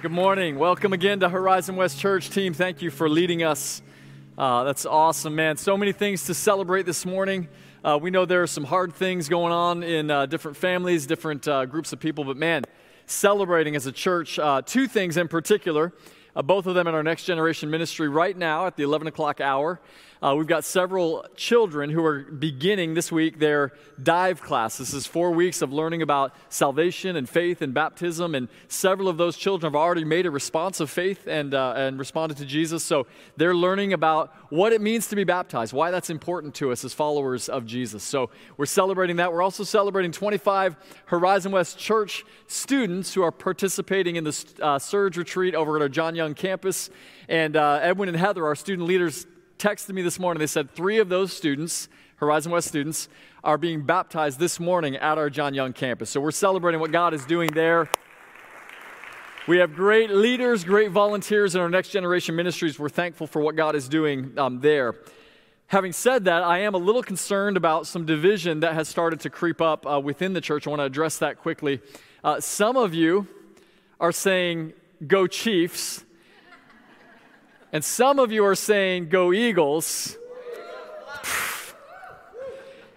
[0.00, 0.60] Good morning.
[0.60, 2.54] Welcome again to Horizon West Church team.
[2.54, 3.82] Thank you for leading us.
[4.38, 5.56] Uh, that's awesome, man.
[5.56, 7.48] So many things to celebrate this morning.
[7.82, 11.48] Uh, we know there are some hard things going on in uh, different families, different
[11.48, 12.62] uh, groups of people, but man,
[13.06, 15.92] celebrating as a church, uh, two things in particular.
[16.36, 19.40] Uh, both of them in our next generation ministry right now at the 11 o'clock
[19.40, 19.80] hour.
[20.20, 23.70] Uh, we've got several children who are beginning this week their
[24.02, 24.78] dive class.
[24.78, 29.16] This is four weeks of learning about salvation and faith and baptism, and several of
[29.16, 32.82] those children have already made a response of faith and, uh, and responded to Jesus.
[32.82, 36.84] So they're learning about what it means to be baptized, why that's important to us
[36.84, 38.02] as followers of Jesus.
[38.02, 39.32] So we're celebrating that.
[39.32, 45.16] We're also celebrating 25 Horizon West Church students who are participating in the uh, Surge
[45.16, 46.90] Retreat over at our John Young campus.
[47.28, 49.26] And uh, Edwin and Heather, our student leaders,
[49.58, 50.38] texted me this morning.
[50.38, 53.08] They said three of those students, Horizon West students,
[53.42, 56.10] are being baptized this morning at our John Young campus.
[56.10, 57.88] So we're celebrating what God is doing there.
[59.46, 62.78] We have great leaders, great volunteers in our next generation ministries.
[62.78, 64.94] We're thankful for what God is doing um, there.
[65.68, 69.30] Having said that, I am a little concerned about some division that has started to
[69.30, 70.66] creep up uh, within the church.
[70.66, 71.80] I want to address that quickly.
[72.22, 73.26] Uh, some of you
[74.00, 74.72] are saying,
[75.06, 76.04] Go Chiefs.
[77.72, 80.16] And some of you are saying, Go Eagles.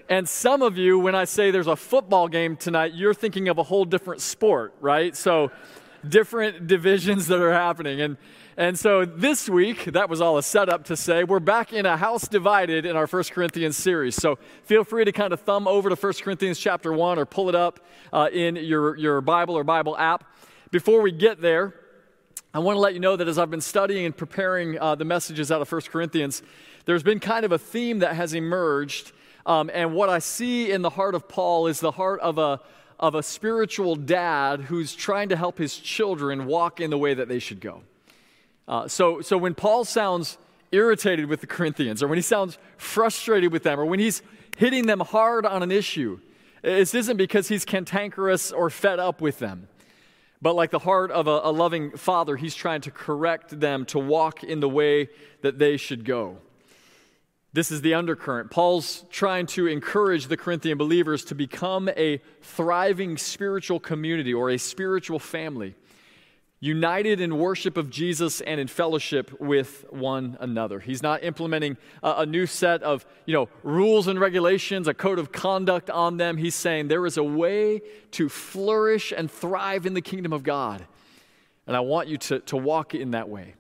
[0.08, 3.58] And some of you, when I say there's a football game tonight, you're thinking of
[3.58, 5.16] a whole different sport, right?
[5.16, 5.52] So,
[6.08, 8.02] different divisions that are happening.
[8.02, 8.18] And,
[8.58, 11.96] and so this week, that was all a setup to say, we're back in a
[11.96, 14.16] house divided in our First Corinthians series.
[14.16, 17.50] So feel free to kind of thumb over to First Corinthians chapter 1 or pull
[17.50, 17.80] it up
[18.12, 20.26] uh, in your, your Bible or Bible app.
[20.72, 21.76] Before we get there,
[22.54, 25.06] I want to let you know that as I've been studying and preparing uh, the
[25.06, 26.44] messages out of 1 Corinthians,
[26.84, 29.14] there's been kind of a theme that has emerged.
[29.46, 32.60] Um, and what I see in the heart of Paul is the heart of a,
[33.00, 37.30] of a spiritual dad who's trying to help his children walk in the way that
[37.30, 37.84] they should go.
[38.68, 40.38] Uh, so, so when Paul sounds
[40.74, 44.22] irritated with the Corinthians, or when he sounds frustrated with them, or when he's
[44.58, 46.20] hitting them hard on an issue,
[46.64, 49.70] this isn't because he's cantankerous or fed up with them.
[50.42, 54.00] But like the heart of a, a, loving father, he's trying to correct them to
[54.00, 55.10] walk in the way
[55.42, 56.38] that they should go.
[57.54, 58.50] This is the undercurrent.
[58.50, 64.58] Paul's trying to encourage the Corinthian believers to become a thriving spiritual community or a
[64.58, 65.76] spiritual family
[66.62, 70.80] united in worship of Jesus and in fellowship with one another.
[70.80, 75.18] He's not implementing a, a, new set of, you know, rules and regulations, a code
[75.18, 76.38] of conduct on them.
[76.38, 80.86] He's saying there is a way to flourish and thrive in the kingdom of God.
[81.66, 83.56] And I want you to, to walk in that way.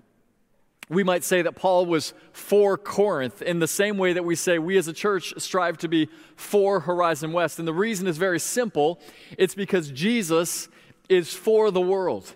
[0.87, 4.59] We might say that Paul was for Corinth in the same way that we say
[4.59, 7.57] we as a church strive to be for Horizon West.
[7.57, 8.99] And the reason is very simple
[9.39, 10.69] it's because Jesus
[11.09, 12.35] is for the world.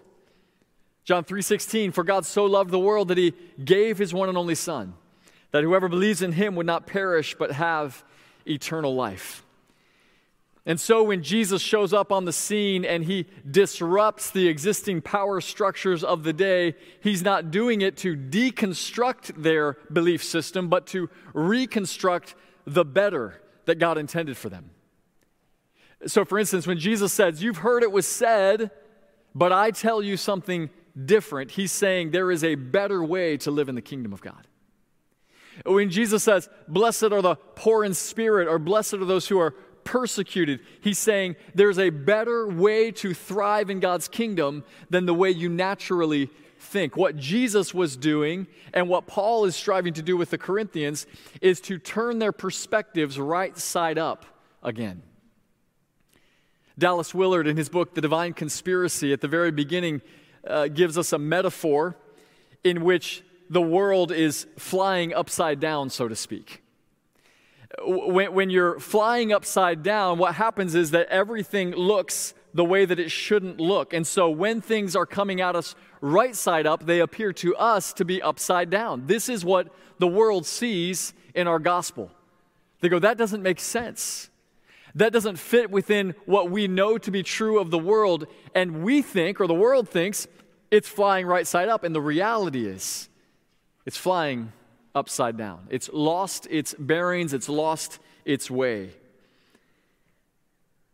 [1.06, 3.34] John 3:16 For God so loved the world that he
[3.64, 4.96] gave his one and only son
[5.52, 8.04] that whoever believes in him would not perish but have
[8.46, 9.46] eternal life.
[10.66, 15.40] And so when Jesus shows up on the scene and he disrupts the existing power
[15.40, 21.08] structures of the day, he's not doing it to deconstruct their belief system but to
[21.34, 22.34] reconstruct
[22.66, 24.72] the better that God intended for them.
[26.08, 28.72] So for instance, when Jesus says, "You've heard it was said,
[29.36, 30.70] but I tell you something
[31.04, 31.52] different.
[31.52, 34.48] He's saying there is a better way to live in the kingdom of God.
[35.66, 39.52] When Jesus says, Blessed are the poor in spirit, or blessed are those who are
[39.84, 45.30] persecuted, he's saying there's a better way to thrive in God's kingdom than the way
[45.30, 46.30] you naturally
[46.60, 46.98] think.
[46.98, 51.06] What Jesus was doing and what Paul is striving to do with the Corinthians
[51.42, 54.26] is to turn their perspectives right side up
[54.64, 55.04] again.
[56.78, 60.02] Dallas Willard, in his book, The Divine Conspiracy, at the very beginning,
[60.48, 61.96] uh, gives us a metaphor
[62.64, 66.62] in which the world is flying upside down, so to speak.
[67.84, 73.00] When, when you're flying upside down, what happens is that everything looks the way that
[73.00, 73.94] it shouldn't look.
[73.94, 77.92] And so when things are coming at us right side up, they appear to us
[77.94, 79.08] to be upside down.
[79.08, 79.68] This is what
[80.00, 82.10] the world sees in our gospel.
[82.80, 84.30] They go, that doesn't make sense.
[84.96, 88.28] That doesn't fit within what we know to be true of the world.
[88.54, 90.28] And we think, or the world thinks,
[90.72, 91.84] it's flying right side up.
[91.84, 93.10] And the reality is,
[93.86, 94.54] it's flying
[94.96, 95.68] upside down.
[95.70, 98.92] It's lost its bearings, it's lost its way.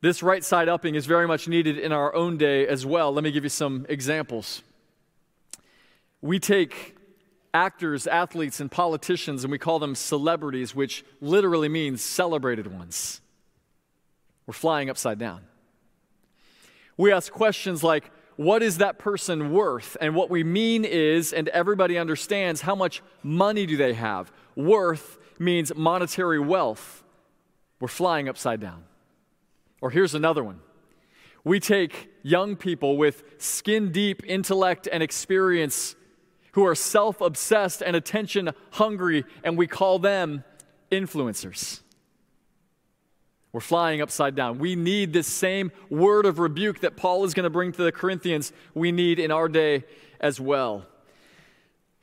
[0.02, 3.14] This right side upping is very much needed in our own day as well.
[3.14, 4.64] Let me give you some examples.
[6.22, 6.96] We take
[7.54, 13.22] actors, athletes, and politicians and we call them celebrities, which literally means celebrated ones.
[14.46, 15.42] We're flying upside down.
[16.98, 19.98] We ask questions like, what is that person worth?
[20.02, 24.32] And what we mean is, and everybody understands, how much money do they have?
[24.56, 27.04] Worth means monetary wealth.
[27.80, 28.84] We're flying upside down.
[29.82, 30.60] Or here's another one.
[31.44, 35.96] We take young people with skin deep intellect and experience
[36.54, 40.44] who are self obsessed and attention hungry, and we call them
[40.92, 41.82] influencers.
[43.54, 44.60] We're flying upside down.
[44.60, 47.92] We need this same word of rebuke that Paul is going to bring to the
[47.92, 49.84] Corinthians, we need in our day
[50.20, 50.86] as well.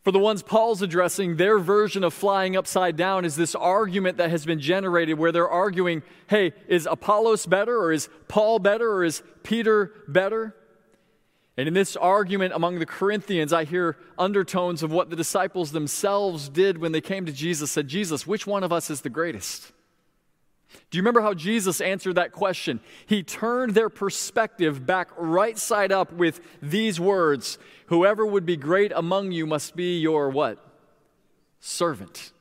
[0.02, 4.30] For the ones Paul's addressing, their version of flying upside down is this argument that
[4.30, 9.04] has been generated where they're arguing hey, is Apollos better, or is Paul better, or
[9.04, 10.54] is Peter better?
[11.56, 16.48] And in this argument among the Corinthians, I hear undertones of what the disciples themselves
[16.48, 19.72] did when they came to Jesus, said, Jesus, which one of us is the greatest?
[20.90, 22.80] Do you remember how Jesus answered that question?
[23.06, 28.92] He turned their perspective back right side up with these words Whoever would be great
[28.94, 30.62] among you must be your what?
[31.58, 32.32] Servant.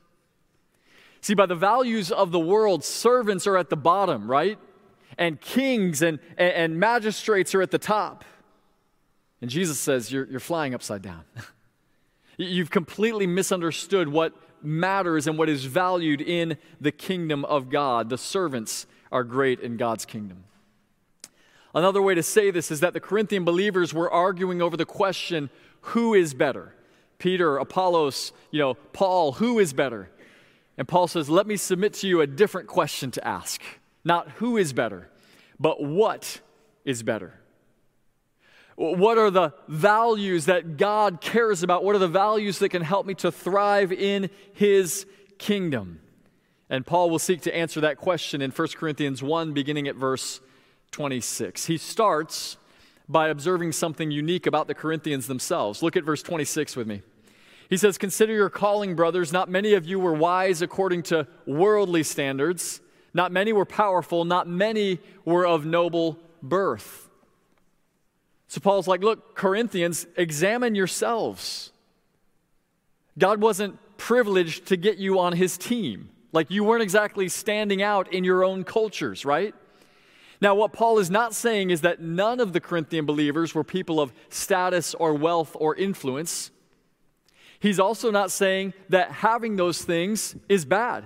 [1.22, 4.58] See, by the values of the world, servants are at the bottom, right?
[5.16, 8.24] And kings and, and, and magistrates are at the top.
[9.40, 11.24] And Jesus says, You're, you're flying upside down.
[12.36, 14.32] You've completely misunderstood what
[14.62, 18.10] matters and what is valued in the kingdom of God.
[18.10, 20.44] The servants are great in God's kingdom.
[21.74, 25.50] Another way to say this is that the Corinthian believers were arguing over the question
[25.80, 26.74] who is better?
[27.18, 30.10] Peter, Apollos, you know, Paul, who is better?
[30.76, 33.60] And Paul says, Let me submit to you a different question to ask.
[34.04, 35.08] Not who is better,
[35.58, 36.40] but what
[36.84, 37.34] is better?
[38.78, 41.82] What are the values that God cares about?
[41.82, 45.04] What are the values that can help me to thrive in His
[45.36, 45.98] kingdom?
[46.70, 50.40] And Paul will seek to answer that question in 1 Corinthians 1, beginning at verse
[50.92, 51.66] 26.
[51.66, 52.56] He starts
[53.08, 55.82] by observing something unique about the Corinthians themselves.
[55.82, 57.02] Look at verse 26 with me.
[57.68, 59.32] He says, Consider your calling, brothers.
[59.32, 62.80] Not many of you were wise according to worldly standards.
[63.12, 64.24] Not many were powerful.
[64.24, 67.07] Not many were of noble birth.
[68.48, 71.70] So Paul's like, look, Corinthians, examine yourselves.
[73.18, 76.10] God wasn't privileged to get you on his team.
[76.32, 79.54] Like you weren't exactly standing out in your own cultures, right?
[80.40, 84.00] Now, what Paul is not saying is that none of the Corinthian believers were people
[84.00, 86.50] of status or wealth or influence.
[87.58, 91.04] He's also not saying that having those things is bad.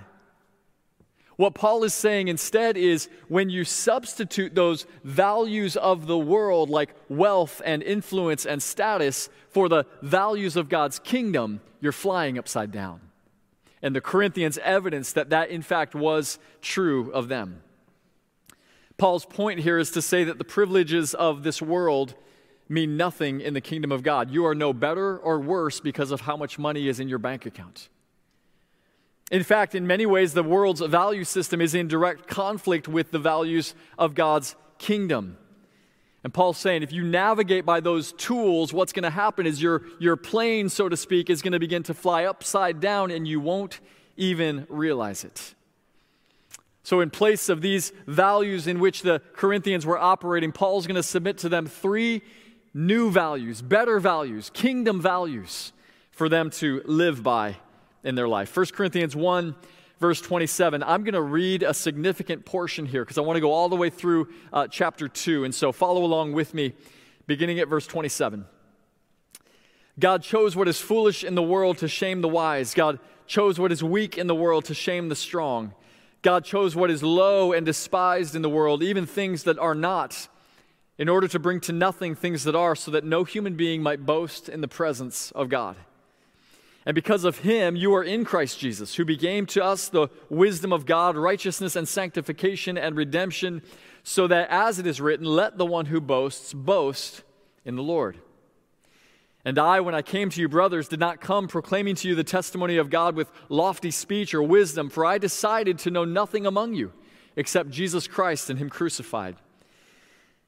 [1.35, 6.93] What Paul is saying instead is when you substitute those values of the world, like
[7.09, 13.01] wealth and influence and status, for the values of God's kingdom, you're flying upside down.
[13.81, 17.63] And the Corinthians evidence that that, in fact, was true of them.
[18.97, 22.15] Paul's point here is to say that the privileges of this world
[22.69, 24.31] mean nothing in the kingdom of God.
[24.31, 27.45] You are no better or worse because of how much money is in your bank
[27.45, 27.89] account.
[29.31, 33.19] In fact, in many ways, the world's value system is in direct conflict with the
[33.19, 35.37] values of God's kingdom.
[36.23, 39.83] And Paul's saying if you navigate by those tools, what's going to happen is your,
[39.99, 43.39] your plane, so to speak, is going to begin to fly upside down and you
[43.39, 43.79] won't
[44.15, 45.55] even realize it.
[46.85, 51.03] So, in place of these values in which the Corinthians were operating, Paul's going to
[51.03, 52.21] submit to them three
[52.73, 55.71] new values, better values, kingdom values
[56.11, 57.57] for them to live by
[58.03, 58.55] in their life.
[58.55, 59.55] 1 Corinthians 1,
[59.99, 60.83] verse 27.
[60.83, 63.75] I'm going to read a significant portion here because I want to go all the
[63.75, 65.45] way through uh, chapter 2.
[65.45, 66.73] And so follow along with me,
[67.25, 68.45] beginning at verse 27.
[69.99, 72.73] God chose what is foolish in the world to shame the wise.
[72.73, 75.73] God chose what is weak in the world to shame the strong.
[76.21, 80.27] God chose what is low and despised in the world, even things that are not,
[80.97, 84.05] in order to bring to nothing things that are, so that no human being might
[84.05, 85.75] boast in the presence of God.
[86.85, 90.73] And because of him, you are in Christ Jesus, who became to us the wisdom
[90.73, 93.61] of God, righteousness and sanctification and redemption,
[94.03, 97.23] so that as it is written, let the one who boasts boast
[97.63, 98.19] in the Lord.
[99.45, 102.23] And I, when I came to you, brothers, did not come proclaiming to you the
[102.23, 106.73] testimony of God with lofty speech or wisdom, for I decided to know nothing among
[106.73, 106.93] you
[107.35, 109.35] except Jesus Christ and Him crucified.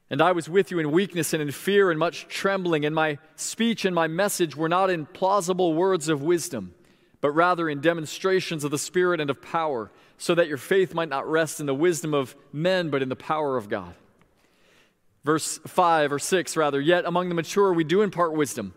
[0.08, 3.18] And I was with you in weakness and in fear and much trembling, and my
[3.34, 6.74] speech and my message were not in plausible words of wisdom,
[7.20, 11.08] but rather in demonstrations of the Spirit and of power, so that your faith might
[11.08, 13.94] not rest in the wisdom of men, but in the power of God.
[15.24, 18.74] Verse 5 or 6, rather, yet among the mature we do impart wisdom,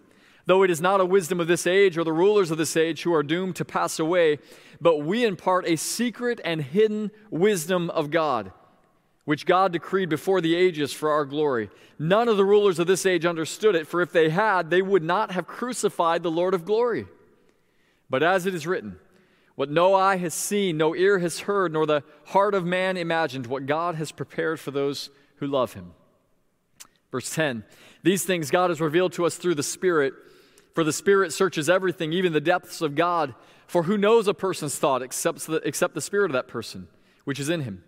[0.48, 3.04] though it is not a wisdom of this age or the rulers of this age
[3.04, 4.40] who are doomed to pass away,
[4.82, 8.52] but we impart a secret and hidden wisdom of God
[9.30, 11.70] which God decreed before the ages for our glory.
[12.00, 15.04] None of the rulers of this age understood it, for if they had, they would
[15.04, 17.06] not have crucified the Lord of glory.
[18.10, 18.98] But as it is written,
[19.54, 23.46] what no eye has seen, no ear has heard, nor the heart of man imagined,
[23.46, 25.92] what God has prepared for those who love him.
[27.12, 27.64] Verse 10
[28.02, 30.16] These things God has revealed to us through the Spirit,
[30.74, 33.36] for the Spirit searches everything, even the depths of God.
[33.68, 36.88] For who knows a person's thought except the, except the Spirit of that person,
[37.26, 37.84] which is in him?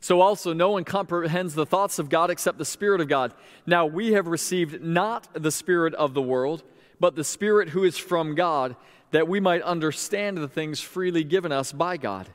[0.00, 3.34] So also, no one comprehends the thoughts of God except the Spirit of God.
[3.66, 6.62] Now, we have received not the Spirit of the world,
[6.98, 8.76] but the Spirit who is from God,
[9.10, 12.28] that we might understand the things freely given us by God.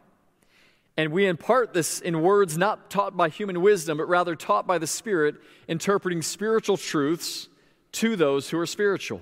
[0.95, 4.77] And we impart this in words not taught by human wisdom, but rather taught by
[4.77, 5.35] the Spirit,
[5.67, 7.49] interpreting spiritual truths
[7.93, 9.21] to those who are spiritual.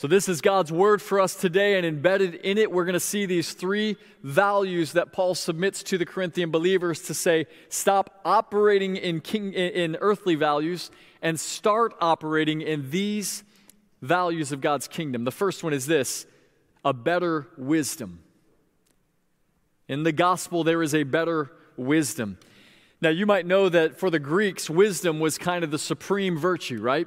[0.00, 3.00] So, this is God's word for us today, and embedded in it, we're going to
[3.00, 8.96] see these three values that Paul submits to the Corinthian believers to say, stop operating
[8.96, 10.90] in, king, in earthly values
[11.20, 13.44] and start operating in these
[14.00, 15.24] values of God's kingdom.
[15.24, 16.24] The first one is this
[16.82, 18.20] a better wisdom.
[19.86, 22.38] In the gospel, there is a better wisdom.
[23.02, 26.80] Now, you might know that for the Greeks, wisdom was kind of the supreme virtue,
[26.80, 27.06] right?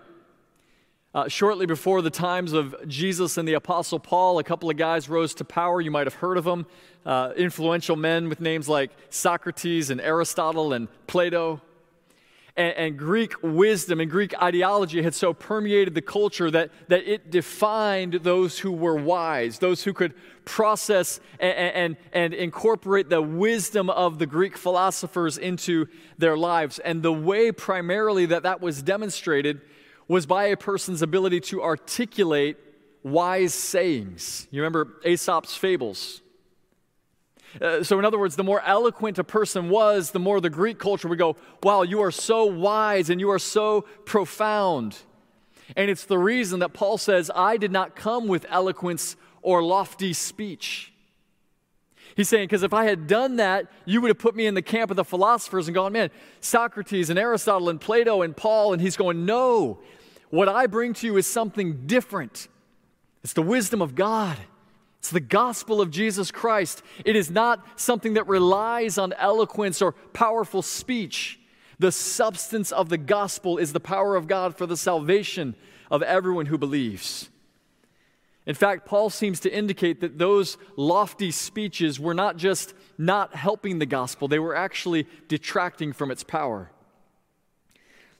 [1.16, 5.08] Uh, shortly before the times of Jesus and the Apostle Paul, a couple of guys
[5.08, 5.80] rose to power.
[5.80, 6.66] You might have heard of them.
[7.06, 11.62] Uh, influential men with names like Socrates and Aristotle and Plato.
[12.56, 17.32] And, and, Greek wisdom and Greek ideology had so permeated the culture that, that it
[17.32, 20.14] defined those who were wise, those who could
[20.46, 26.78] process and, and, and incorporate the wisdom of the Greek philosophers into their lives.
[26.80, 29.62] And the way primarily that that was demonstrated
[30.08, 32.58] was by a person's ability to articulate
[33.04, 34.48] wise sayings.
[34.52, 36.22] You remember Aesop's fables?
[37.62, 40.80] Uh, so, in other words, the more eloquent a person was, the more the Greek
[40.80, 44.98] culture would go, Wow, you are so wise and you are so profound.
[45.76, 50.14] And it's the reason that Paul says, I did not come with eloquence or lofty
[50.14, 50.93] speech.
[52.16, 54.62] He's saying, because if I had done that, you would have put me in the
[54.62, 58.74] camp of the philosophers and gone, man, Socrates and Aristotle and Plato and Paul.
[58.74, 59.80] And he's going, no,
[60.30, 62.48] what I bring to you is something different.
[63.24, 64.38] It's the wisdom of God.
[65.00, 66.82] It's the gospel of Jesus Christ.
[67.04, 71.40] It is not something that relies on eloquence or powerful speech.
[71.80, 75.56] The substance of the gospel is the power of God for the salvation
[75.92, 77.30] of everyone who believes.
[78.46, 83.80] In fact, Paul seems to indicate that those lofty speeches were not just not helping
[83.80, 86.70] the gospel, they were actually detracting from its power.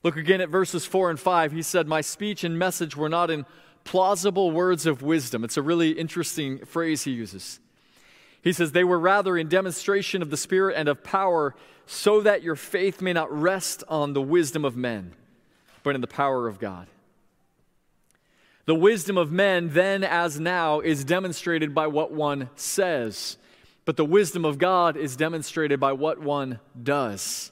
[0.02, 1.52] Look again at verses 4 and 5.
[1.52, 3.46] He said, My speech and message were not in
[3.84, 5.44] plausible words of wisdom.
[5.44, 7.60] It's a really interesting phrase he uses.
[8.42, 12.44] He says, They were rather in demonstration of the Spirit and of power, so that
[12.44, 15.14] your faith may not rest on the wisdom of men,
[15.84, 16.88] but in the power of God.
[18.66, 23.38] The wisdom of men, then as now, is demonstrated by what one says,
[23.86, 27.52] but the wisdom of God is demonstrated by what one does.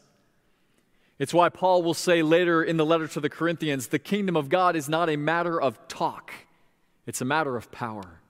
[1.20, 4.50] It's why Paul will say later in the letter to the Corinthians the kingdom of
[4.50, 6.32] God is not a matter of talk,
[7.06, 8.22] it's a matter of power.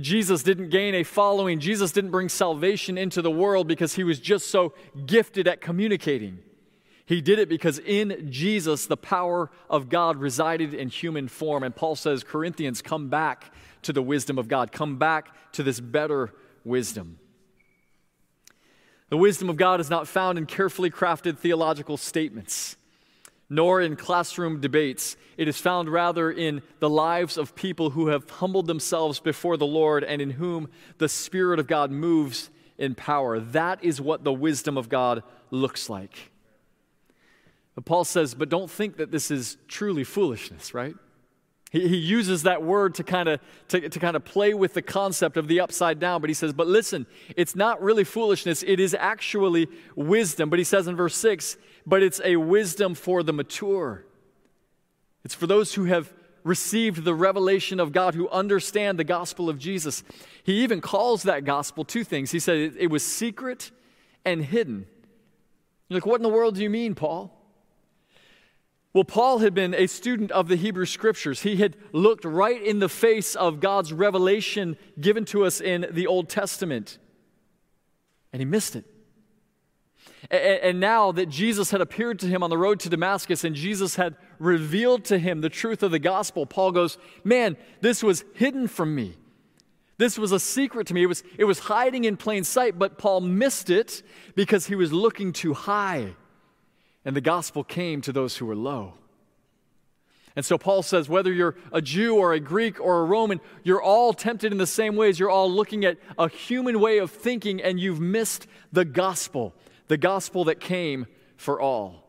[0.00, 4.18] Jesus didn't gain a following, Jesus didn't bring salvation into the world because he was
[4.18, 4.72] just so
[5.04, 6.38] gifted at communicating.
[7.06, 11.62] He did it because in Jesus, the power of God resided in human form.
[11.62, 15.80] And Paul says, Corinthians, come back to the wisdom of God, come back to this
[15.80, 16.32] better
[16.64, 17.18] wisdom.
[19.10, 22.76] The wisdom of God is not found in carefully crafted theological statements,
[23.50, 25.16] nor in classroom debates.
[25.36, 29.66] It is found rather in the lives of people who have humbled themselves before the
[29.66, 33.38] Lord and in whom the Spirit of God moves in power.
[33.38, 36.30] That is what the wisdom of God looks like.
[37.74, 40.94] But Paul says, but don't think that this is truly foolishness, right?
[41.74, 44.82] He, he uses that word to kind of to, to kind of play with the
[44.82, 48.78] concept of the upside down, but he says, but listen, it's not really foolishness, it
[48.78, 49.66] is actually
[49.96, 50.50] wisdom.
[50.50, 54.06] But he says in verse 6, but it's a wisdom for the mature.
[55.24, 56.12] It's for those who have
[56.44, 60.04] received the revelation of God, who understand the gospel of Jesus.
[60.44, 62.30] He even calls that gospel two things.
[62.30, 63.70] He said it, it was secret
[64.24, 64.86] and hidden.
[65.88, 67.33] You're like, what in the world do you mean, Paul?
[68.94, 71.42] Well, Paul had been a student of the Hebrew Scriptures.
[71.42, 76.06] He had looked right in the face of God's revelation given to us in the
[76.06, 76.98] Old Testament,
[78.32, 78.84] and he missed it.
[80.30, 83.96] And now that Jesus had appeared to him on the road to Damascus and Jesus
[83.96, 88.68] had revealed to him the truth of the gospel, Paul goes, Man, this was hidden
[88.68, 89.16] from me.
[89.98, 91.02] This was a secret to me.
[91.02, 94.02] It was, it was hiding in plain sight, but Paul missed it
[94.34, 96.14] because he was looking too high.
[97.04, 98.94] And the gospel came to those who were low.
[100.36, 103.82] And so Paul says, whether you're a Jew or a Greek or a Roman, you're
[103.82, 105.18] all tempted in the same ways.
[105.18, 109.54] You're all looking at a human way of thinking, and you've missed the gospel,
[109.86, 111.06] the gospel that came
[111.36, 112.04] for all.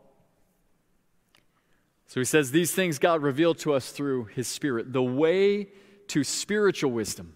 [2.07, 4.91] So he says, These things God revealed to us through his Spirit.
[4.91, 5.69] The way
[6.07, 7.34] to spiritual wisdom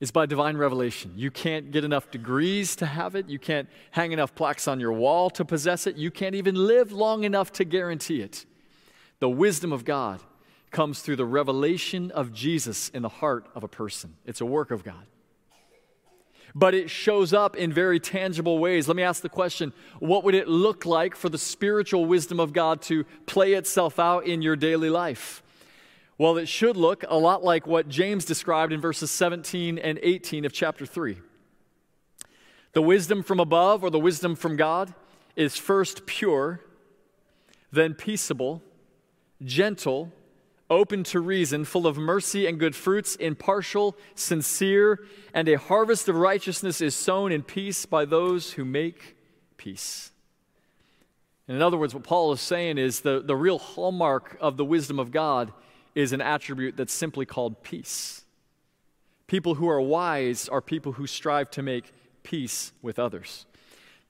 [0.00, 1.12] is by divine revelation.
[1.16, 3.28] You can't get enough degrees to have it.
[3.28, 5.96] You can't hang enough plaques on your wall to possess it.
[5.96, 8.44] You can't even live long enough to guarantee it.
[9.20, 10.20] The wisdom of God
[10.70, 14.70] comes through the revelation of Jesus in the heart of a person, it's a work
[14.70, 15.06] of God.
[16.54, 18.88] But it shows up in very tangible ways.
[18.88, 22.52] Let me ask the question what would it look like for the spiritual wisdom of
[22.52, 25.42] God to play itself out in your daily life?
[26.18, 30.46] Well, it should look a lot like what James described in verses 17 and 18
[30.46, 31.18] of chapter 3.
[32.72, 34.94] The wisdom from above, or the wisdom from God,
[35.34, 36.60] is first pure,
[37.70, 38.62] then peaceable,
[39.42, 40.10] gentle,
[40.70, 45.00] open to reason, full of mercy and good fruits, impartial, sincere,
[45.34, 49.16] and a harvest of righteousness is sown in peace by those who make
[49.58, 50.12] peace.
[51.46, 54.98] in other words, what Paul is saying is the, the real hallmark of the wisdom
[54.98, 55.52] of God
[55.96, 58.24] is an attribute that's simply called peace.
[59.26, 61.92] People who are wise are people who strive to make
[62.22, 63.46] peace with others.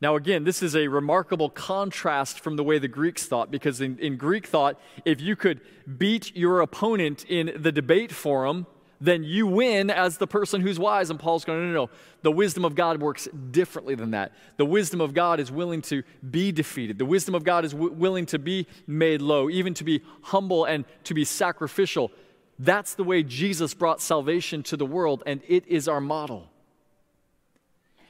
[0.00, 3.98] Now, again, this is a remarkable contrast from the way the Greeks thought, because in,
[3.98, 5.61] in Greek thought, if you could
[5.96, 8.66] beat your opponent in the debate forum,
[9.00, 11.11] then you win as the person who's wise.
[11.11, 11.90] And Paul's going, no, no, no.
[12.22, 14.32] The wisdom of God works differently than that.
[14.56, 16.98] The wisdom of God is willing to be defeated.
[16.98, 20.64] The wisdom of God is w- willing to be made low, even to be humble
[20.64, 22.11] and to be sacrificial.
[22.59, 26.48] That's the way Jesus brought salvation to the world, and it is our model.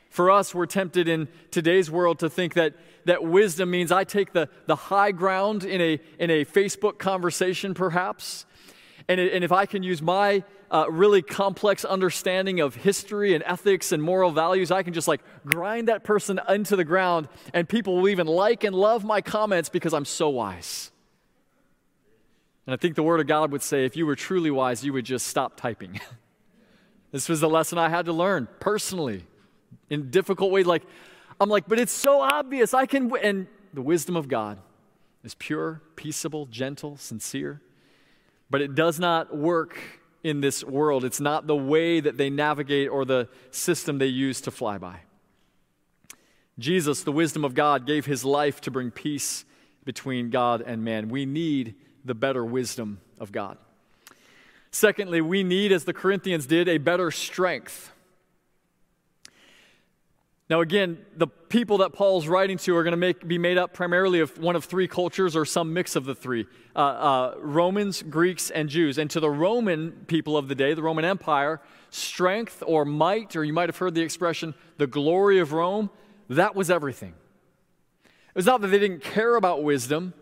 [0.08, 4.32] For us, we're tempted in today's world to think that, that wisdom means I take
[4.32, 8.46] the, the high ground in a, in a Facebook conversation, perhaps.
[9.08, 13.44] And, it, and if I can use my uh, really complex understanding of history and
[13.46, 17.68] ethics and moral values, I can just like grind that person into the ground, and
[17.68, 20.90] people will even like and love my comments because I'm so wise.
[22.66, 24.92] And I think the Word of God would say if you were truly wise, you
[24.92, 26.00] would just stop typing.
[27.12, 29.24] this was a lesson I had to learn personally
[29.88, 30.66] in difficult ways.
[30.66, 30.82] Like,
[31.40, 32.74] I'm like, but it's so obvious.
[32.74, 33.22] I can, w-.
[33.22, 34.58] and the wisdom of God
[35.22, 37.60] is pure, peaceable, gentle, sincere,
[38.50, 39.78] but it does not work
[40.26, 41.04] in this world.
[41.04, 45.00] It's not the way that they navigate or the system they use to fly by.
[46.58, 49.44] Jesus, the wisdom of God, gave his life to bring peace
[49.84, 51.10] between God and man.
[51.10, 53.56] We need the better wisdom of God.
[54.72, 57.92] Secondly, we need, as the Corinthians did, a better strength.
[60.48, 64.20] Now, again, the people that Paul's writing to are going to be made up primarily
[64.20, 68.50] of one of three cultures or some mix of the three uh, uh, Romans, Greeks,
[68.50, 68.96] and Jews.
[68.96, 73.42] And to the Roman people of the day, the Roman Empire, strength or might, or
[73.42, 75.90] you might have heard the expression, the glory of Rome,
[76.28, 77.14] that was everything.
[78.04, 80.14] It was not that they didn't care about wisdom,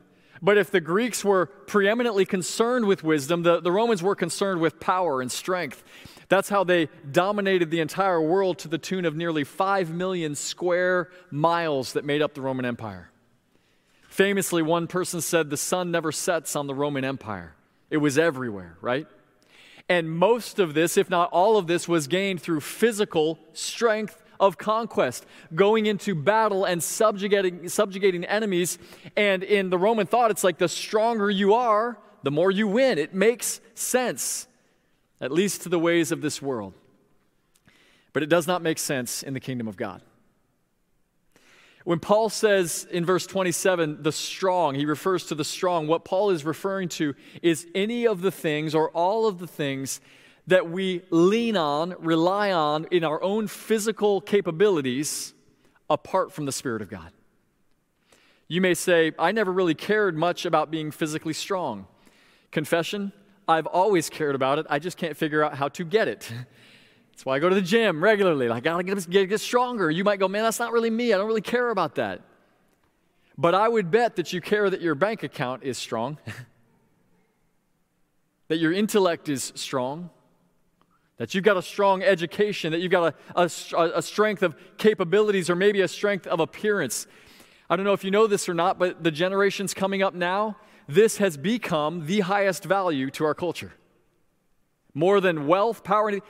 [0.45, 4.79] but if the Greeks were preeminently concerned with wisdom, the, the Romans were concerned with
[4.79, 5.83] power and strength.
[6.29, 11.09] That's how they dominated the entire world to the tune of nearly 5 million square
[11.31, 13.11] miles that made up the Roman Empire.
[14.11, 17.55] Famously, one person said the sun never sets on the Roman Empire,
[17.89, 19.07] it was everywhere, right?
[19.89, 24.59] And most of this, if not all of this, was gained through physical strength of
[24.59, 28.79] conquest, going into battle and subjugating, subjugating enemies.
[29.17, 32.99] And in the Roman thought, it's like the stronger you are, the more you win.
[32.99, 34.47] It makes sense
[35.21, 36.75] at least to the ways of this world.
[38.13, 40.03] But it does not make sense in the kingdom of God.
[41.85, 45.87] When Paul says in verse 27, the strong, he refers to the strong.
[45.87, 50.01] What Paul is referring to is any of the things or all of the things
[50.47, 55.33] that we lean on, rely on in our own physical capabilities
[55.89, 57.11] apart from the Spirit of God.
[58.47, 61.87] You may say, I never really cared much about being physically strong.
[62.51, 63.13] Confession,
[63.49, 64.67] I've always cared about it.
[64.69, 66.31] I just can't figure out how to get it.
[67.13, 68.49] That's why I go to the gym regularly.
[68.49, 69.89] I gotta get, get, get stronger.
[69.89, 71.13] You might go, man, that's not really me.
[71.13, 72.23] I don't really care about that.
[73.39, 76.19] But I would bet that you care that your bank account is strong,
[78.49, 80.11] that your intellect is strong,
[81.17, 83.43] that you've got a strong education, that you've got a,
[83.77, 87.07] a, a, strength of capabilities or maybe a strength of appearance.
[87.71, 90.57] I don't know if you know this or not, but the generations coming up now,
[90.89, 93.73] this has become the highest value to our culture.
[94.93, 96.21] More than wealth, power,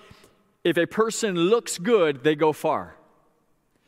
[0.65, 2.97] if a person looks good, they go far.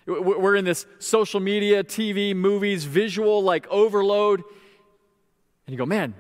[0.07, 4.43] We're in this social media, TV, movies, visual like overload.
[5.67, 6.15] And you go, man,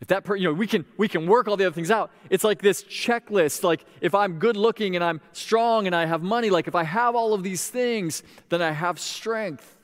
[0.00, 2.10] if that per, you know, we can we can work all the other things out.
[2.30, 3.62] It's like this checklist.
[3.62, 6.84] Like if I'm good looking and I'm strong and I have money, like if I
[6.84, 9.76] have all of these things, then I have strength.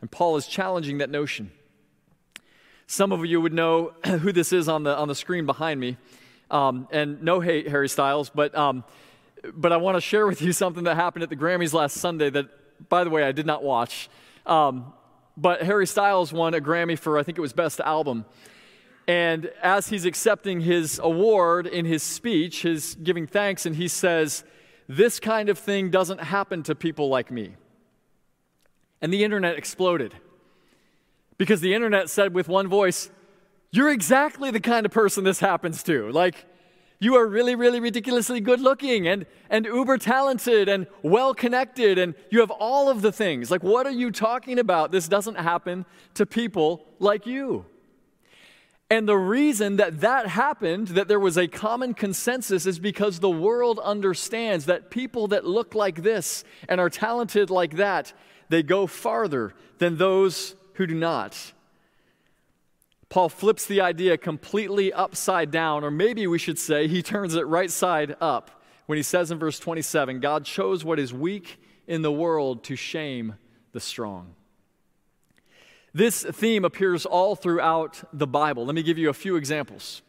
[0.00, 1.52] And Paul is challenging that notion.
[2.88, 5.96] Some of you would know who this is on the on the screen behind me,
[6.50, 8.84] um, and no hate Harry Styles, but um,
[9.54, 12.30] but I want to share with you something that happened at the Grammys last Sunday
[12.30, 14.08] that, by the way, I did not watch.
[14.46, 14.92] Um,
[15.36, 18.24] but Harry Styles won a Grammy for, I think it was Best Album.
[19.06, 24.44] And as he's accepting his award in his speech, his giving thanks, and he says,
[24.88, 27.56] This kind of thing doesn't happen to people like me.
[29.00, 30.14] And the internet exploded.
[31.36, 33.10] Because the internet said with one voice,
[33.72, 36.10] You're exactly the kind of person this happens to.
[36.12, 36.46] Like,
[37.02, 42.14] you are really, really ridiculously good looking and, and uber talented and well connected, and
[42.30, 43.50] you have all of the things.
[43.50, 44.92] Like, what are you talking about?
[44.92, 45.84] This doesn't happen
[46.14, 47.66] to people like you.
[48.92, 53.30] And the reason that that happened, that there was a common consensus, is because the
[53.30, 58.12] world understands that people that look like this and are talented like that,
[58.50, 61.54] they go farther than those who do not.
[63.08, 67.46] Paul flips the idea completely upside down, or maybe we should say he turns it
[67.46, 72.02] right side up when he says in verse 27 God chose what is weak in
[72.02, 73.36] the world to shame
[73.72, 74.34] the strong.
[75.94, 78.64] This theme appears all throughout the Bible.
[78.64, 80.00] Let me give you a few examples.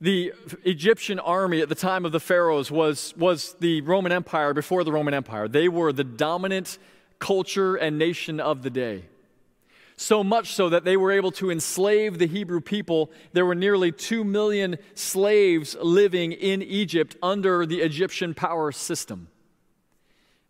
[0.00, 0.32] The
[0.64, 4.90] Egyptian army at the time of the pharaohs was, was the Roman Empire before the
[4.90, 5.46] Roman Empire.
[5.46, 6.78] They were the dominant
[7.20, 9.04] culture and nation of the day.
[9.96, 13.12] So much so that they were able to enslave the Hebrew people.
[13.32, 19.28] There were nearly 2 million slaves living in Egypt under the Egyptian power system.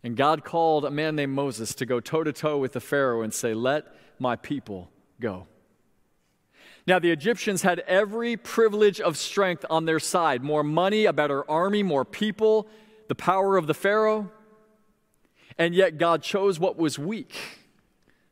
[0.03, 3.21] And God called a man named Moses to go toe to toe with the Pharaoh
[3.21, 3.85] and say, Let
[4.19, 5.47] my people go.
[6.85, 11.49] Now, the Egyptians had every privilege of strength on their side more money, a better
[11.49, 12.67] army, more people,
[13.07, 14.29] the power of the Pharaoh.
[15.57, 17.35] And yet, God chose what was weak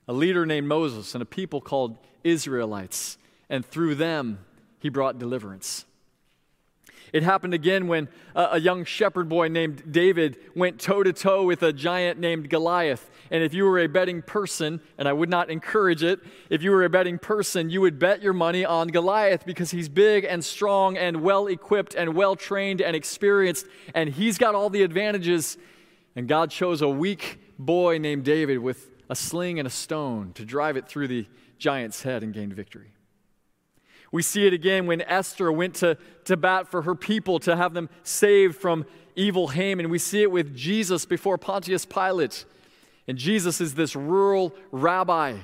[0.08, 3.18] a leader named Moses and a people called Israelites,
[3.50, 4.40] and through them,
[4.80, 5.86] he brought deliverance.
[7.14, 11.62] It happened again when a, young shepherd boy named David went toe to toe with
[11.62, 13.10] a giant named Goliath.
[13.30, 16.72] And if you were a betting person, and I would not encourage it, if you
[16.72, 20.44] were a betting person, you would bet your money on Goliath because he's big and
[20.44, 25.58] strong and well equipped and well trained and experienced, and he's got all the advantages.
[26.16, 30.46] And God chose a weak boy named David with a sling and a stone to
[30.46, 32.94] drive it through the giant's head and gain victory.
[34.12, 37.74] We see it again when Esther went to, to bat for her people to have
[37.74, 39.90] them saved from evil Haman.
[39.90, 42.46] We see it with Jesus before Pontius Pilate.
[43.08, 45.38] And Jesus is this rural rabbi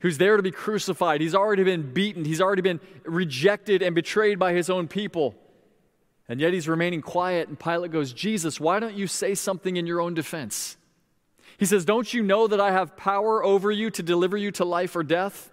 [0.00, 1.20] who's there to be crucified.
[1.20, 5.34] He's already been beaten, he's already been rejected and betrayed by his own people.
[6.28, 7.48] And yet he's remaining quiet.
[7.48, 10.76] And Pilate goes, Jesus, why don't you say something in your own defense?
[11.56, 14.64] He says, Don't you know that I have power over you to deliver you to
[14.64, 15.50] life or death?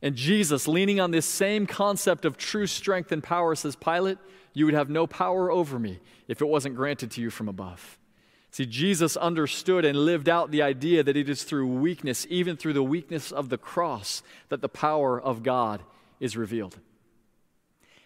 [0.00, 4.18] And Jesus, leaning on this same concept of true strength and power, says, Pilate,
[4.52, 7.98] you would have no power over me if it wasn't granted to you from above.
[8.50, 12.72] See, Jesus understood and lived out the idea that it is through weakness, even through
[12.72, 15.82] the weakness of the cross, that the power of God
[16.18, 16.78] is revealed.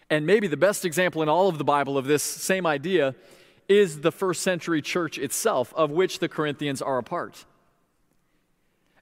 [0.09, 3.15] And maybe the best example in all of the Bible of this same idea
[3.69, 7.45] is the first century church itself, of which the Corinthians are a part.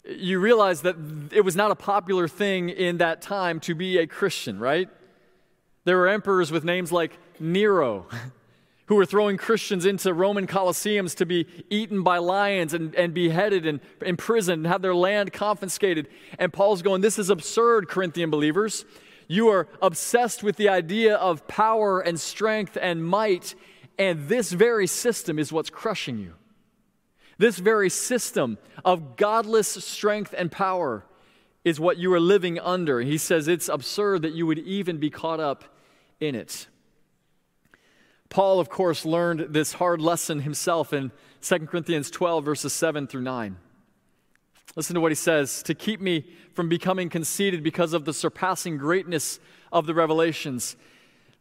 [0.04, 0.96] You realize that
[1.32, 4.90] it was not a popular thing in that time to be a Christian, right?
[5.84, 8.08] There were emperors with names like Nero,
[8.86, 13.66] who were throwing Christians into Roman colosseums to be eaten by lions and, and beheaded
[13.66, 16.08] and imprisoned and have their land confiscated.
[16.38, 18.86] And Paul's going, This is absurd, Corinthian believers.
[19.28, 23.56] You are obsessed with the idea of power and strength and might,
[23.98, 26.34] and this very system is what's crushing you.
[27.42, 31.04] This very system of godless strength and power
[31.64, 33.02] is what you are living under.
[33.02, 35.64] He says it's absurd that you would even be caught up
[36.20, 36.68] in it.
[38.30, 43.24] Paul, of course, learned this hard lesson himself in 2 Corinthians 12, verses 7 through
[43.24, 43.58] 9.
[44.76, 48.78] Listen to what he says to keep me from becoming conceited because of the surpassing
[48.78, 49.40] greatness
[49.72, 50.76] of the revelations.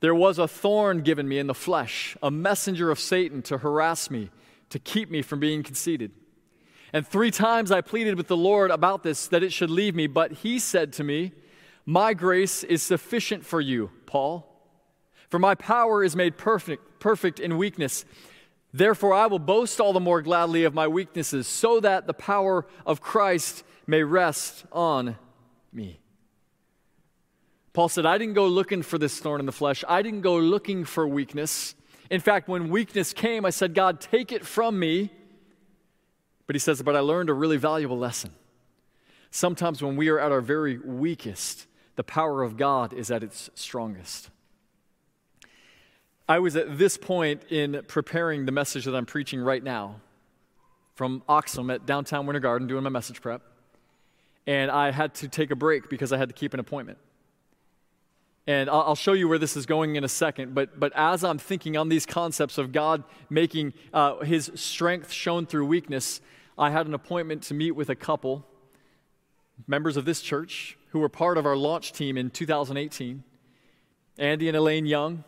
[0.01, 4.11] There was a thorn given me in the flesh, a messenger of Satan to harass
[4.11, 4.31] me,
[4.71, 6.13] to keep me from being conceited.
[6.93, 10.07] And three times I pleaded with the Lord about this, that it should leave me.
[10.07, 11.33] But he said to me,
[11.87, 14.47] My grace is sufficient for you, Paul.
[15.29, 18.05] For my power is made perfect, perfect in weakness.
[18.73, 22.67] Therefore, I will boast all the more gladly of my weaknesses, so that the power
[22.87, 25.17] of Christ may rest on
[25.73, 26.01] me.
[27.73, 29.85] Paul said, I didn't go looking for this thorn in the flesh.
[29.89, 31.75] I didn't go looking for weakness.
[32.11, 35.11] In fact, when weakness came, I said, God, take it from me.
[36.47, 38.33] But he says, But I learned a really valuable lesson.
[39.31, 43.49] Sometimes when we are at our very weakest, the power of God is at its
[43.55, 44.31] strongest.
[46.29, 50.01] I was at this point in preparing the message that I'm preaching right now
[50.95, 53.43] from Axum at downtown Winter Garden doing my message prep.
[54.47, 56.99] And I had to take a break because I had to keep an appointment.
[58.51, 60.57] And I'll show you where this is going in a second.
[60.57, 65.47] But, but as I'm thinking on these concepts of God making uh, his strength shown
[65.47, 66.21] through weakness,
[66.59, 68.45] I had an appointment to meet with a couple,
[69.69, 73.23] members of this church, who were part of our launch team in 2018.
[74.19, 75.23] Andy and Elaine Young,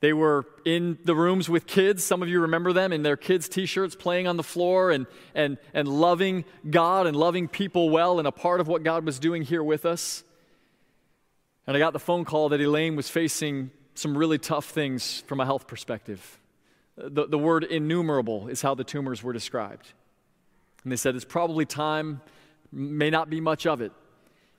[0.00, 2.02] they were in the rooms with kids.
[2.02, 5.06] Some of you remember them in their kids' t shirts, playing on the floor and,
[5.36, 9.20] and, and loving God and loving people well, and a part of what God was
[9.20, 10.24] doing here with us.
[11.66, 15.40] And I got the phone call that Elaine was facing some really tough things from
[15.40, 16.38] a health perspective.
[16.96, 19.92] The, the word innumerable is how the tumors were described.
[20.82, 22.20] And they said, It's probably time,
[22.72, 23.92] may not be much of it.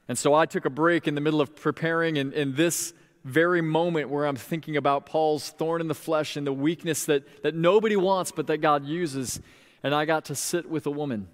[0.07, 3.61] And so I took a break in the middle of preparing, and, and this very
[3.61, 7.55] moment where I'm thinking about Paul's thorn in the flesh and the weakness that, that
[7.55, 9.39] nobody wants but that God uses.
[9.83, 11.27] And I got to sit with a woman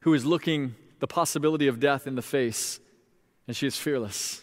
[0.00, 2.80] who is looking the possibility of death in the face,
[3.46, 4.42] and she is fearless.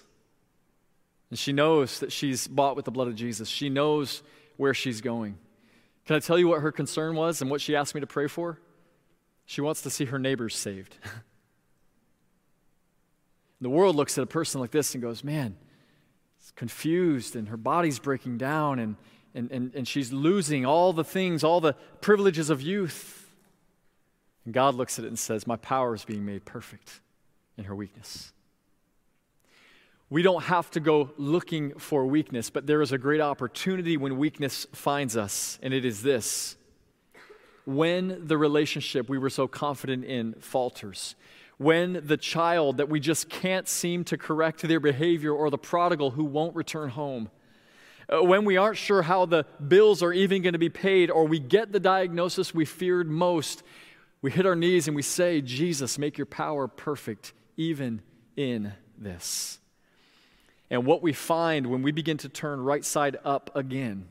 [1.29, 3.49] And she knows that she's bought with the blood of Jesus.
[3.49, 4.21] She knows
[4.57, 5.37] where she's going.
[6.05, 8.27] Can I tell you what her concern was and what she asked me to pray
[8.27, 8.59] for?
[9.45, 10.97] She wants to see her neighbors saved.
[13.61, 15.57] the world looks at a person like this and goes, Man,
[16.39, 18.95] it's confused and her body's breaking down and,
[19.33, 23.21] and, and, and she's losing all the things, all the privileges of youth.
[24.45, 27.01] And God looks at it and says, My power is being made perfect
[27.57, 28.33] in her weakness.
[30.13, 34.19] We don't have to go looking for weakness, but there is a great opportunity when
[34.19, 36.55] weakness finds us, and it is this.
[37.65, 41.15] When the relationship we were so confident in falters,
[41.57, 46.11] when the child that we just can't seem to correct their behavior or the prodigal
[46.11, 47.31] who won't return home.
[48.07, 51.25] Uh, when we aren't sure how the bills are even going to be paid or
[51.25, 53.63] we get the diagnosis we feared most,
[54.21, 58.03] we hit our knees and we say, Jesus, make your power perfect even
[58.37, 59.57] in this.
[60.73, 64.07] And what we find when we begin to turn right side up again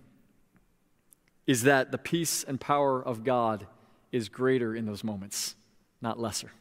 [1.44, 3.66] is that the peace and power of God
[4.12, 5.56] is greater in those moments,
[6.00, 6.52] not lesser.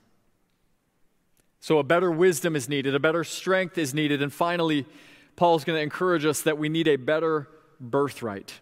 [1.59, 4.23] So, a better wisdom is needed, a better strength is needed.
[4.23, 4.87] And finally,
[5.35, 7.47] Paul's going to encourage us that we need a better
[7.79, 8.59] birthright.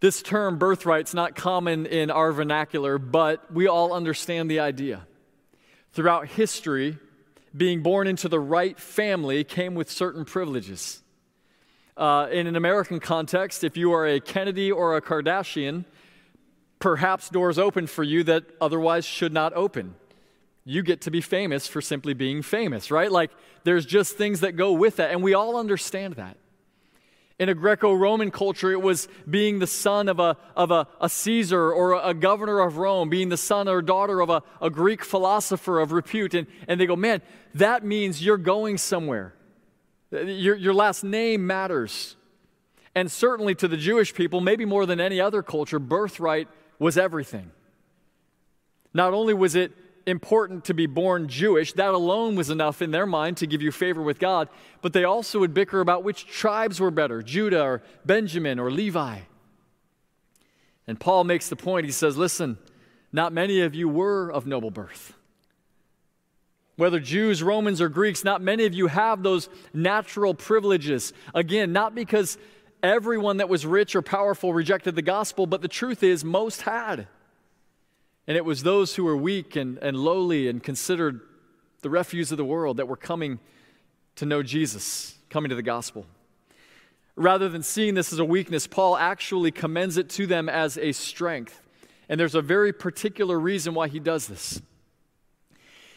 [0.00, 5.06] This term, birthright's not common in our vernacular, but we all understand the idea.
[5.92, 6.96] Throughout history,
[7.56, 11.02] being born into the right family came with certain privileges.
[11.96, 15.84] Uh, in an American context, if you are a Kennedy or a Kardashian,
[16.78, 19.94] perhaps doors open for you that otherwise should not open
[20.68, 23.10] you get to be famous for simply being famous, right?
[23.10, 23.30] Like
[23.64, 26.36] there's just things that go with that, and we all understand that.
[27.38, 31.08] In a Greco Roman culture, it was being the son of a, of a, a
[31.08, 35.04] Caesar or a, governor of Rome, being the son or daughter of a, a Greek
[35.04, 36.34] philosopher of repute.
[36.34, 37.22] And, and they go, man,
[37.54, 39.34] that means you're going somewhere.
[40.10, 42.16] Your, your last name matters.
[42.96, 46.48] And certainly to the Jewish people, maybe more than any other culture, birthright
[46.80, 47.52] was everything.
[48.92, 49.70] Not only was it
[50.08, 51.72] important to be born Jewish.
[51.74, 54.48] That alone was enough in their mind to give you favor with God.
[54.82, 59.20] But they also would bicker about which tribes were better Judah or Benjamin or Levi.
[60.86, 61.86] And Paul makes the point.
[61.86, 62.58] He says, Listen,
[63.12, 65.14] not many of you were of noble birth.
[66.76, 71.12] Whether Jews, Romans, or Greeks, not many of you have those natural privileges.
[71.34, 72.38] Again, not because
[72.82, 77.08] everyone that was rich or powerful rejected the gospel, but the truth is, most had.
[78.28, 81.22] And it was those who were weak and, and lowly and considered
[81.80, 83.40] the refuse of the world that were coming
[84.16, 86.04] to know Jesus, coming to the gospel.
[87.16, 90.92] Rather than seeing this as a weakness, Paul actually commends it to them as a
[90.92, 91.62] strength.
[92.10, 94.60] And there's a very particular reason why he does this.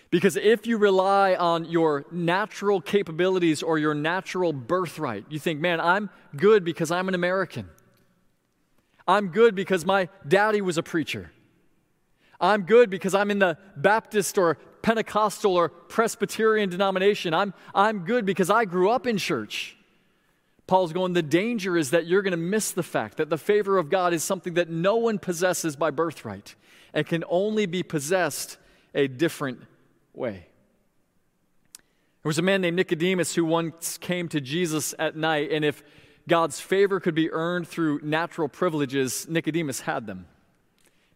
[0.10, 5.82] Because if you rely on your natural capabilities or your natural birthright, you think, man,
[5.82, 7.70] I'm good because I'm an American.
[9.06, 11.32] I'm good because my daddy was a preacher.
[12.42, 17.34] I'm good because I'm in the Baptist or Pentecostal or Presbyterian denomination.
[17.34, 19.78] I'm, I'm good because I grew up in church.
[20.66, 23.78] Paul's going, the danger is that you're going to miss the fact that the favor
[23.78, 26.56] of God is something that no one possesses by birthright
[26.94, 28.58] and can only be possessed
[28.96, 29.60] a different
[30.14, 30.48] way.
[32.24, 35.84] There was a man named Nicodemus who once came to Jesus at night, and if
[36.28, 40.26] God's favor could be earned through natural privileges, Nicodemus had them.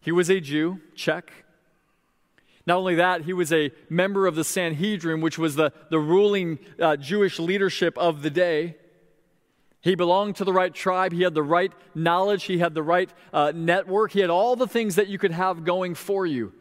[0.06, 1.32] He was a Jew, check.
[2.68, 6.60] Not only that, he was a member of the Sanhedrin, which was the, the ruling
[6.80, 8.76] uh, Jewish leadership of the day.
[9.82, 11.12] He belonged to the right tribe.
[11.12, 12.44] He had the right knowledge.
[12.44, 14.12] He had the right uh, network.
[14.12, 16.54] He had all the things that you could have going for you.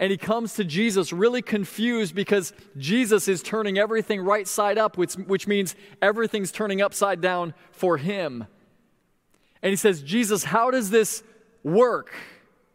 [0.00, 4.98] And he comes to Jesus really confused because Jesus is turning everything right side up,
[4.98, 8.44] which, which means everything's turning upside down for him.
[9.62, 11.22] And he says, Jesus, how does this
[11.62, 12.12] work?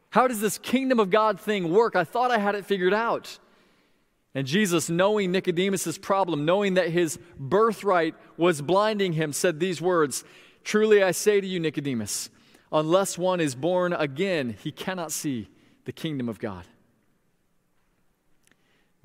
[0.09, 1.95] How does this kingdom of God thing work?
[1.95, 3.39] I thought I had it figured out.
[4.33, 10.23] And Jesus, knowing Nicodemus' problem, knowing that his birthright was blinding him, said these words
[10.63, 12.29] Truly I say to you, Nicodemus,
[12.71, 15.49] unless one is born again, he cannot see
[15.85, 16.65] the kingdom of God.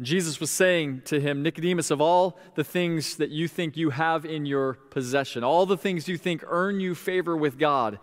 [0.00, 4.24] Jesus was saying to him, Nicodemus, of all the things that you think you have
[4.24, 8.00] in your possession, all the things you think earn you favor with God,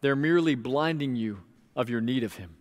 [0.00, 1.40] they're merely blinding you
[1.76, 2.56] of your need of Him.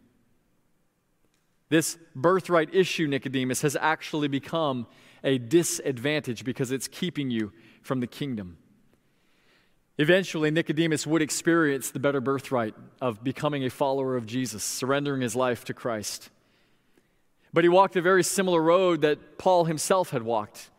[1.70, 4.88] This birthright issue, Nicodemus, has actually become
[5.24, 8.58] a disadvantage because it's keeping you from the kingdom.
[9.98, 15.36] Eventually, Nicodemus would experience the better birthright of becoming a follower of Jesus, surrendering his
[15.36, 16.30] life to Christ.
[17.54, 20.70] But he walked a very similar road that Paul himself had walked.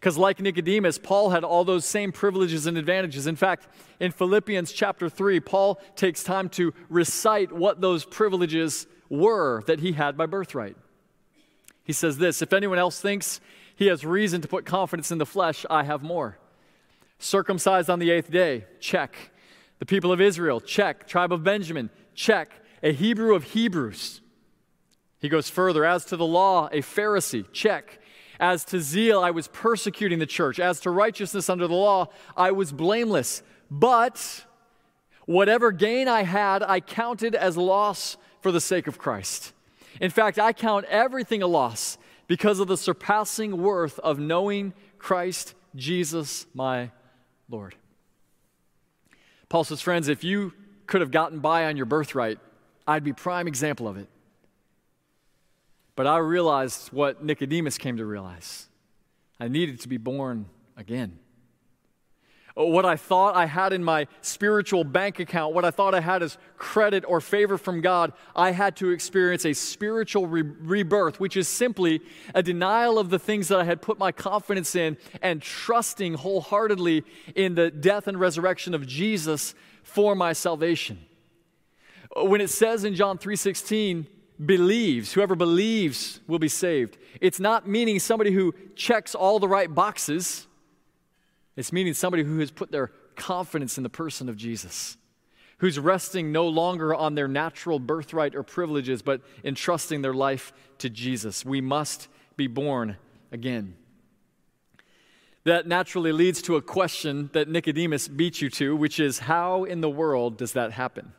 [0.00, 3.26] Because, like Nicodemus, Paul had all those same privileges and advantages.
[3.26, 3.68] In fact,
[4.00, 9.92] in Philippians chapter 3, Paul takes time to recite what those privileges were that he
[9.92, 10.76] had by birthright.
[11.84, 13.42] He says this If anyone else thinks
[13.76, 16.38] he has reason to put confidence in the flesh, I have more.
[17.18, 19.32] Circumcised on the eighth day, check.
[19.80, 21.06] The people of Israel, check.
[21.08, 22.50] Tribe of Benjamin, check.
[22.82, 24.22] A Hebrew of Hebrews.
[25.18, 25.84] He goes further.
[25.84, 27.99] As to the law, a Pharisee, check.
[28.40, 30.58] As to zeal, I was persecuting the church.
[30.58, 33.42] As to righteousness under the law, I was blameless.
[33.70, 34.46] But
[35.26, 39.52] whatever gain I had, I counted as loss for the sake of Christ.
[40.00, 45.54] In fact, I count everything a loss because of the surpassing worth of knowing Christ
[45.76, 46.90] Jesus, my
[47.50, 47.74] Lord.
[49.50, 50.54] Paul says, friends, if you
[50.86, 52.38] could have gotten by on your birthright,
[52.86, 54.08] I'd be prime example of it.
[56.00, 58.68] But I realized what Nicodemus came to realize
[59.38, 61.18] I needed to be born again.
[62.58, 66.00] Uh, what I thought I had in my spiritual bank account, what I thought I
[66.00, 71.20] had as credit or favor from God, I had to experience a spiritual re- rebirth,
[71.20, 72.00] which is simply
[72.34, 77.04] a denial of the things that I had put my confidence in and trusting wholeheartedly
[77.34, 80.98] in the death and resurrection of Jesus for my salvation.
[82.18, 84.06] Uh, when it says in John 3:16,
[84.44, 86.96] believes, whoever believes will be saved.
[87.20, 90.46] It's not meaning somebody who checks all the right boxes,
[91.56, 94.96] it's meaning somebody who has put their confidence in the person of Jesus,
[95.58, 100.88] who's resting no longer on their natural birthright or privileges, but entrusting their life to
[100.88, 101.44] Jesus.
[101.44, 102.96] We must be born
[103.30, 103.76] again.
[105.44, 109.80] That naturally leads to a question that Nicodemus beat you to, which is how in
[109.80, 111.12] the world does that happen?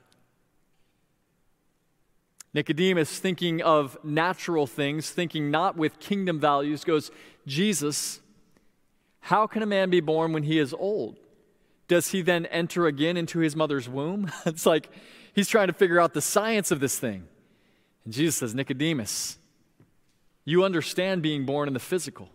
[2.54, 7.10] Nicodemus, thinking of natural things, thinking not with kingdom values, goes,
[7.48, 8.20] Jesus,
[9.22, 11.18] how can a man be born when he is old?
[11.88, 14.32] Does he then enter again into his mother's womb?
[14.46, 14.90] it's like
[15.34, 17.28] he's trying to figure out the science of this thing.
[18.04, 19.38] And Jesus says, Nicodemus,
[20.44, 22.30] You understand being born in the physical.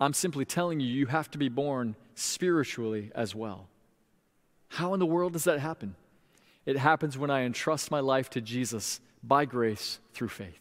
[0.00, 3.68] I'm simply telling you, you have to be born spiritually as well.
[4.68, 5.96] How in the world does that happen?
[6.66, 10.60] It happens when I entrust my life to Jesus by grace through faith.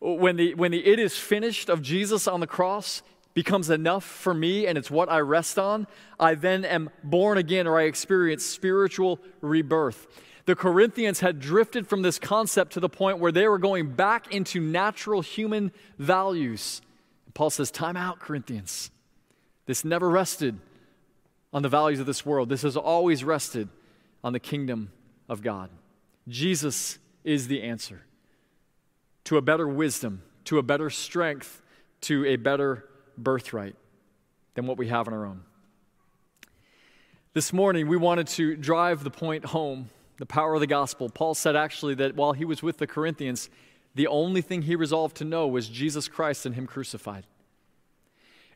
[0.00, 3.02] When the, when the it is finished of Jesus on the cross
[3.34, 5.86] becomes enough for me and it's what I rest on,
[6.18, 10.06] I then am born again or I experience spiritual rebirth.
[10.44, 14.34] The Corinthians had drifted from this concept to the point where they were going back
[14.34, 16.82] into natural human values.
[17.32, 18.90] Paul says, Time out, Corinthians.
[19.66, 20.58] This never rested
[21.52, 23.68] on the values of this world, this has always rested
[24.24, 24.90] on the kingdom
[25.28, 25.70] of God.
[26.28, 28.02] Jesus is the answer
[29.24, 31.62] to a better wisdom, to a better strength,
[32.02, 33.76] to a better birthright
[34.54, 35.42] than what we have on our own.
[37.34, 41.08] This morning, we wanted to drive the point home the power of the gospel.
[41.08, 43.48] Paul said actually that while he was with the Corinthians,
[43.94, 47.26] the only thing he resolved to know was Jesus Christ and Him crucified.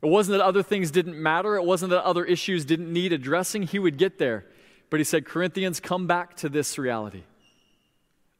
[0.02, 3.62] It wasn't that other things didn't matter, it wasn't that other issues didn't need addressing.
[3.62, 4.46] He would get there.
[4.90, 7.24] But he said, Corinthians, come back to this reality.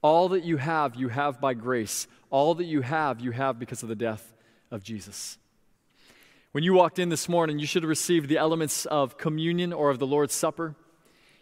[0.06, 2.06] All that you have, you have by grace.
[2.30, 4.32] All that you have, you have because of the death
[4.70, 5.36] of Jesus.
[6.52, 9.90] When you walked in this morning, you should have received the elements of communion or
[9.90, 10.76] of the Lord's Supper.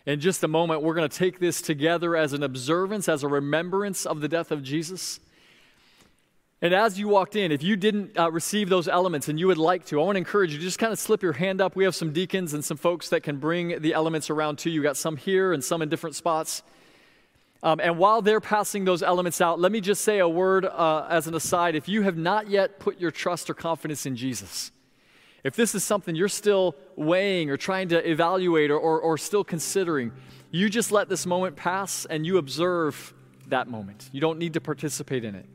[0.07, 3.29] In just a moment, we're going to take this together as an observance, as a
[3.29, 5.21] remembrance of the death of Jesus.
[6.63, 9.59] And as you walked in, if you didn't uh, receive those elements and you would
[9.59, 11.77] like to, I want to encourage you to just kind of slip your hand up.
[11.77, 14.83] We have some deacons and some folks that can bring the elements around to you.
[14.83, 16.63] got some here and some in different spots.
[17.65, 21.07] Um, and while they're passing those elements out, let me just say a word uh,
[21.09, 21.75] as an aside.
[21.75, 24.71] If you have not yet put your trust or confidence in Jesus,
[25.43, 29.45] if this is something you're still weighing or trying to evaluate or, or, or still
[29.45, 30.13] considering,
[30.51, 33.15] you just let this moment pass and you observe
[33.49, 34.11] that moment.
[34.13, 35.47] You don't need to participate in it.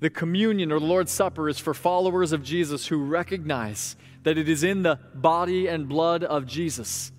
[0.00, 4.50] The communion or the Lord's Supper is for followers of Jesus who recognize that it
[4.50, 7.10] is in the body and blood of Jesus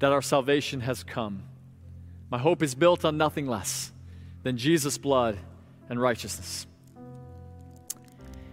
[0.00, 1.44] that our salvation has come.
[2.30, 3.92] My hope is built on nothing less
[4.42, 5.38] than Jesus' blood
[5.88, 6.66] and righteousness.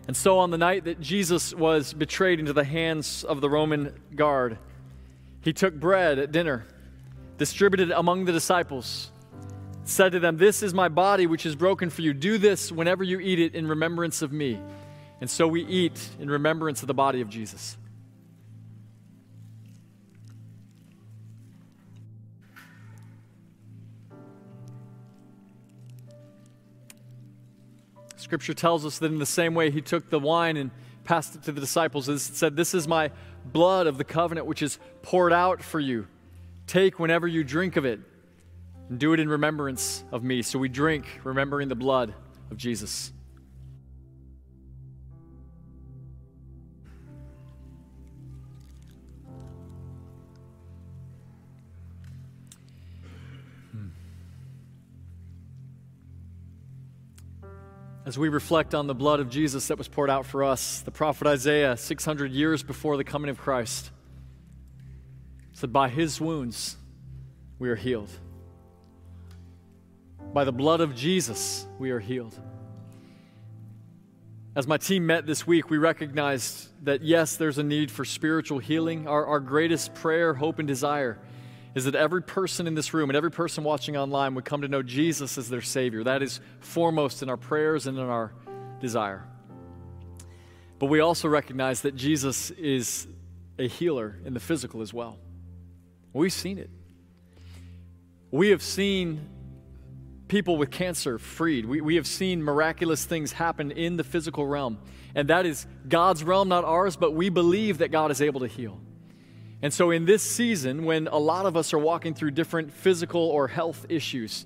[0.08, 3.94] And so, on the night that Jesus was betrayed into the hands of the Roman
[4.16, 4.58] guard,
[5.42, 6.66] he took bread at dinner,
[7.38, 9.12] distributed it among the disciples
[9.86, 12.14] said to them, This is my body which is broken for you.
[12.14, 14.60] Do this whenever you eat it in remembrance of me.
[15.22, 17.78] And so we eat in remembrance of the body of Jesus.
[28.34, 30.72] Scripture tells us that in the same way he took the wine and
[31.04, 33.12] passed it to the disciples and said, This is my
[33.46, 36.08] blood of the covenant which is poured out for you.
[36.66, 38.00] Take whenever you drink of it
[38.90, 40.42] and do it in remembrance of me.
[40.42, 42.16] So we drink, remembering the blood
[42.50, 43.14] of Jesus.
[58.06, 60.92] As we reflect on the blood of Jesus that was poured out for us, the
[60.92, 63.92] prophet Isaiah, 600 years before the coming of Christ,
[65.54, 66.76] said, By his wounds
[67.60, 68.10] we are healed.
[70.34, 72.38] By the blood of Jesus, we are healed.
[74.54, 78.60] As my team met this week, we recognized that yes, there's a need for spiritual
[78.60, 79.08] healing.
[79.08, 81.20] Our, our greatest prayer, hope, and desire
[81.76, 84.68] is that every person in this room and every person watching online would come to
[84.68, 86.04] know Jesus as their Savior.
[86.04, 88.34] That is foremost in our prayers and in our
[88.80, 89.26] desire.
[90.78, 93.08] But we also recognize that Jesus is
[93.58, 95.18] a healer in the physical as well.
[96.12, 96.70] We've seen it.
[98.30, 99.30] We have seen
[100.28, 101.66] people with cancer freed.
[101.66, 104.80] We, we have seen miraculous things happen in the physical realm.
[105.16, 108.48] And that is God's realm, not ours, but we believe that God is able to
[108.48, 108.80] heal.
[109.64, 113.22] And so, in this season, when a lot of us are walking through different physical
[113.22, 114.46] or health issues,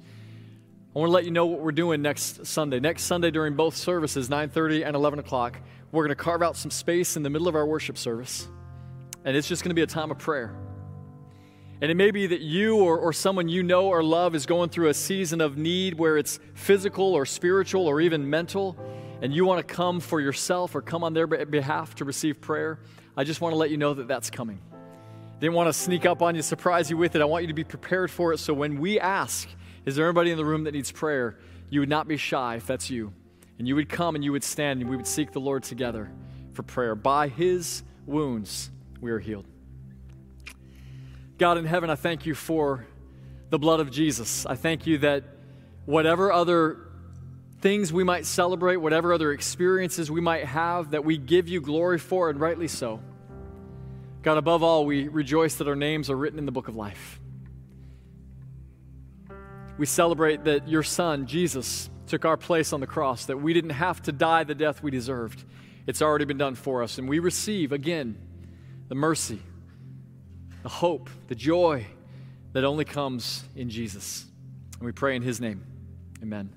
[0.95, 2.79] I want to let you know what we're doing next Sunday.
[2.79, 5.59] Next Sunday during both services, 9:30 and 11 o'clock,
[5.91, 8.47] we're going to carve out some space in the middle of our worship service,
[9.25, 10.55] and it's just going to be a time of prayer.
[11.81, 14.69] And it may be that you or, or someone you know or love is going
[14.69, 18.77] through a season of need where it's physical or spiritual or even mental,
[19.23, 22.79] and you want to come for yourself or come on their behalf to receive prayer.
[23.15, 24.59] I just want to let you know that that's coming.
[25.39, 27.21] Didn't want to sneak up on you, surprise you with it.
[27.21, 29.47] I want you to be prepared for it so when we ask,
[29.85, 31.37] is there anybody in the room that needs prayer?
[31.69, 33.13] You would not be shy if that's you.
[33.59, 36.11] And you would come and you would stand and we would seek the Lord together
[36.53, 36.95] for prayer.
[36.95, 39.45] By his wounds, we are healed.
[41.37, 42.87] God in heaven, I thank you for
[43.49, 44.45] the blood of Jesus.
[44.45, 45.23] I thank you that
[45.85, 46.89] whatever other
[47.61, 51.99] things we might celebrate, whatever other experiences we might have, that we give you glory
[51.99, 52.99] for, and rightly so.
[54.23, 57.19] God, above all, we rejoice that our names are written in the book of life.
[59.77, 63.71] We celebrate that your Son, Jesus, took our place on the cross, that we didn't
[63.71, 65.43] have to die the death we deserved.
[65.85, 66.97] It's already been done for us.
[66.97, 68.17] And we receive, again,
[68.87, 69.41] the mercy,
[70.63, 71.85] the hope, the joy
[72.53, 74.25] that only comes in Jesus.
[74.77, 75.63] And we pray in his name.
[76.21, 76.56] Amen.